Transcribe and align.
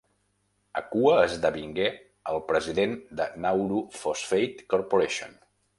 Akua 0.79 1.17
esdevingué 1.25 1.85
el 2.33 2.41
president 2.49 2.99
de 3.21 3.31
Nauru 3.47 3.87
Phosphate 4.01 4.71
Corporation. 4.75 5.43